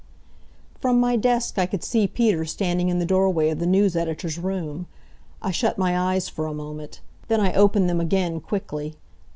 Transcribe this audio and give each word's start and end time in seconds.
From 0.79 0.99
my 0.99 1.15
desk 1.15 1.59
I 1.59 1.67
could 1.67 1.83
see 1.83 2.07
Peter 2.07 2.43
standing 2.43 2.89
in 2.89 2.97
the 2.97 3.05
doorway 3.05 3.49
of 3.51 3.59
the 3.59 3.67
news 3.67 3.95
editor's 3.95 4.39
room. 4.39 4.87
I 5.43 5.51
shut 5.51 5.77
my 5.77 5.95
eyes 5.95 6.27
for 6.27 6.47
a 6.47 6.55
moment. 6.55 7.01
Then 7.27 7.39
I 7.39 7.53
opened 7.53 7.87
them 7.87 8.01
again, 8.01 8.39
quickly. 8.39 8.95